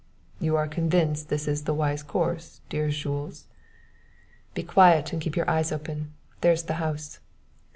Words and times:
"You 0.39 0.55
are 0.55 0.67
convinced 0.67 1.29
this 1.29 1.47
is 1.47 1.65
the 1.65 1.75
wise 1.75 2.01
course, 2.01 2.61
dearest 2.69 2.99
Jules?" 3.01 3.45
"Be 4.55 4.63
quiet 4.63 5.13
and 5.13 5.21
keep 5.21 5.35
your 5.37 5.47
eyes 5.47 5.71
open. 5.71 6.11
There's 6.41 6.63
the 6.63 6.73
house." 6.81 7.19